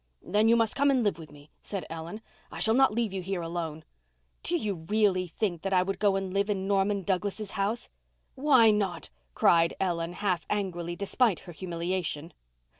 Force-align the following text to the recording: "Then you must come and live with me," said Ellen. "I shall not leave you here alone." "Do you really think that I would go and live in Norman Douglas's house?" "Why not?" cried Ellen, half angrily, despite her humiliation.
"Then 0.23 0.49
you 0.49 0.55
must 0.55 0.75
come 0.75 0.89
and 0.89 1.03
live 1.03 1.19
with 1.19 1.29
me," 1.31 1.51
said 1.61 1.85
Ellen. 1.87 2.21
"I 2.51 2.57
shall 2.59 2.73
not 2.73 2.91
leave 2.91 3.13
you 3.13 3.21
here 3.21 3.43
alone." 3.43 3.83
"Do 4.41 4.57
you 4.57 4.87
really 4.89 5.27
think 5.27 5.61
that 5.61 5.73
I 5.73 5.83
would 5.83 5.99
go 5.99 6.15
and 6.15 6.33
live 6.33 6.49
in 6.49 6.65
Norman 6.67 7.03
Douglas's 7.03 7.51
house?" 7.51 7.87
"Why 8.33 8.71
not?" 8.71 9.11
cried 9.35 9.75
Ellen, 9.79 10.13
half 10.13 10.43
angrily, 10.49 10.95
despite 10.95 11.41
her 11.41 11.51
humiliation. 11.51 12.33